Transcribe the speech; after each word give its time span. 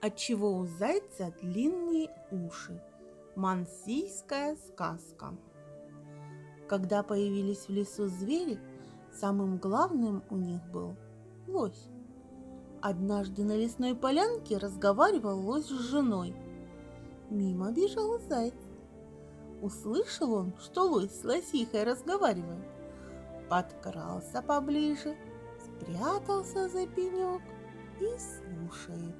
Отчего 0.00 0.56
у 0.56 0.64
зайца 0.64 1.34
длинные 1.42 2.08
уши. 2.30 2.80
Мансийская 3.34 4.56
сказка. 4.68 5.34
Когда 6.68 7.02
появились 7.02 7.66
в 7.66 7.70
лесу 7.70 8.06
звери, 8.06 8.60
самым 9.12 9.58
главным 9.58 10.22
у 10.30 10.36
них 10.36 10.62
был 10.70 10.94
лось. 11.48 11.88
Однажды 12.80 13.42
на 13.42 13.56
лесной 13.56 13.96
полянке 13.96 14.56
разговаривал 14.58 15.40
лось 15.40 15.66
с 15.66 15.90
женой. 15.90 16.36
Мимо 17.28 17.72
бежал 17.72 18.20
заяц. 18.20 18.54
Услышал 19.62 20.32
он, 20.32 20.54
что 20.60 20.82
лось 20.84 21.20
с 21.20 21.24
лосихой 21.24 21.82
разговаривает. 21.82 22.64
Подкрался 23.50 24.42
поближе, 24.42 25.16
спрятался 25.58 26.68
за 26.68 26.86
пенек 26.86 27.42
и 28.00 28.06
слушает. 28.16 29.16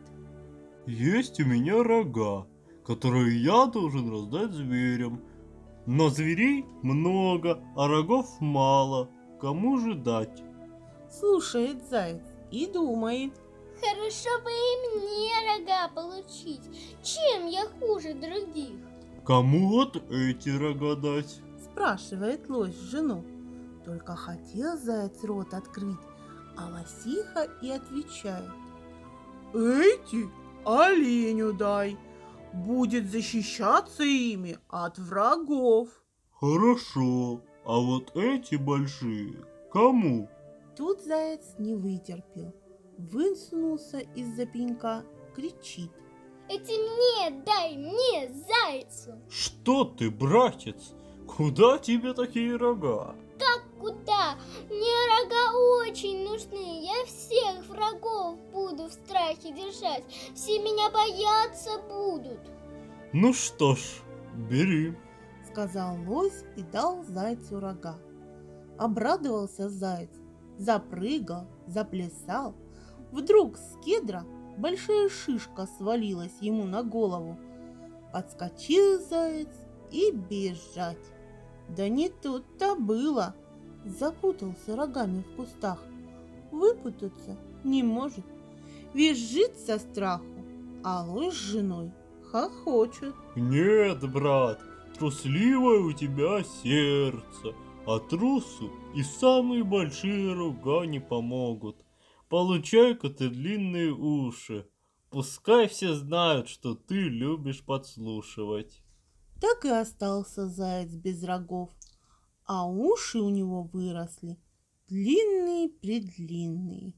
Есть 0.89 1.39
у 1.39 1.45
меня 1.45 1.83
рога, 1.83 2.47
которые 2.83 3.37
я 3.43 3.67
должен 3.67 4.11
раздать 4.11 4.53
зверям. 4.53 5.21
Но 5.85 6.09
зверей 6.09 6.65
много, 6.81 7.63
а 7.77 7.89
рогов 7.89 8.41
мало. 8.41 9.11
Кому 9.39 9.79
же 9.79 9.95
дать? 9.95 10.43
Слушает 11.11 11.87
заяц 11.91 12.23
и 12.51 12.65
думает. 12.65 13.35
Хорошо 13.79 14.43
бы 14.43 14.51
и 14.51 14.99
мне 14.99 15.31
рога 15.59 15.89
получить. 15.89 16.63
Чем 17.03 17.49
я 17.49 17.67
хуже 17.79 18.15
других? 18.15 18.81
Кому 19.27 19.69
вот 19.69 20.03
эти 20.11 20.49
рога 20.49 20.95
дать? 20.95 21.43
Спрашивает 21.63 22.49
лось 22.49 22.81
жену. 22.81 23.27
Только 23.85 24.17
хотел 24.17 24.79
заяц 24.79 25.23
рот 25.23 25.53
открыть, 25.53 26.01
а 26.57 26.71
лосиха 26.71 27.47
и 27.61 27.69
отвечает. 27.73 28.49
Эти 29.53 30.31
оленю 30.69 31.53
дай, 31.55 31.97
будет 32.53 33.11
защищаться 33.11 34.03
ими 34.03 34.59
от 34.69 34.99
врагов. 34.99 35.89
Хорошо, 36.41 37.41
а 37.65 37.79
вот 37.81 38.15
эти 38.15 38.57
большие 38.57 39.45
кому? 39.73 40.29
Тут 40.77 41.03
заяц 41.03 41.55
не 41.59 41.75
вытерпел, 41.75 42.55
высунулся 42.99 43.99
из-за 44.15 44.47
пенька, 44.47 45.05
кричит. 45.35 45.91
Эти 46.49 46.73
мне 46.73 47.43
дай, 47.45 47.77
мне, 47.77 48.33
зайцу. 48.33 49.21
Что 49.29 49.85
ты, 49.85 50.11
братец? 50.11 50.95
Куда 51.27 51.79
тебе 51.79 52.15
такие 52.15 52.57
рога? 52.57 53.15
Как 53.39 53.63
куда? 53.79 54.37
Мне 54.71 54.95
рога 55.21 55.83
очень 55.83 56.25
нужны. 56.27 56.85
Я 56.85 57.05
всех 57.05 57.67
врагов 57.67 57.78
буду 58.79 58.89
в 58.89 58.93
страхе 58.93 59.53
держать. 59.53 60.05
Все 60.35 60.59
меня 60.59 60.91
бояться 60.91 61.71
будут. 61.89 62.41
Ну 63.13 63.33
что 63.33 63.75
ж, 63.75 63.81
бери. 64.49 64.97
Сказал 65.51 65.97
лось 66.07 66.45
и 66.57 66.63
дал 66.63 67.05
зайцу 67.05 67.61
рога. 67.61 67.97
Обрадовался 68.79 69.69
заяц, 69.69 70.11
запрыгал, 70.59 71.47
заплясал. 71.67 72.55
Вдруг 73.11 73.57
с 73.57 73.77
кедра 73.85 74.25
большая 74.57 75.09
шишка 75.09 75.67
свалилась 75.79 76.37
ему 76.41 76.65
на 76.65 76.83
голову. 76.83 77.37
Подскочил 78.13 79.01
заяц 79.01 79.49
и 79.91 80.13
бежать. 80.13 80.99
Да 81.69 81.89
не 81.89 82.09
тут-то 82.09 82.77
было. 82.77 83.35
Запутался 83.85 84.77
рогами 84.77 85.23
в 85.23 85.37
кустах. 85.37 85.83
Выпутаться 86.51 87.37
не 87.65 87.83
может. 87.83 88.25
Визжит 88.95 89.59
со 89.59 89.79
страху, 89.79 90.25
а 90.83 91.05
лось 91.05 91.35
с 91.35 91.37
женой 91.37 91.93
хохочет. 92.31 93.15
Нет, 93.37 94.11
брат, 94.11 94.63
трусливое 94.99 95.81
у 95.81 95.93
тебя 95.93 96.43
сердце, 96.63 97.55
а 97.87 97.99
трусу 97.99 98.71
и 98.95 99.03
самые 99.03 99.63
большие 99.65 100.33
рога 100.35 100.87
не 100.87 101.01
помогут. 101.01 101.85
Получай-ка 102.29 103.11
ты 103.11 103.29
длинные 103.29 103.93
уши. 103.93 104.67
Пускай 105.11 105.69
все 105.69 105.95
знают, 105.95 106.49
что 106.49 106.75
ты 106.75 106.95
любишь 106.95 107.63
подслушивать. 107.65 108.83
Так 109.41 109.65
и 109.65 109.69
остался 109.69 110.49
заяц 110.49 110.91
без 110.91 111.23
рогов, 111.25 111.71
а 112.45 112.69
уши 112.69 113.21
у 113.21 113.31
него 113.31 113.63
выросли 113.63 114.37
длинные-предлинные. 114.89 116.93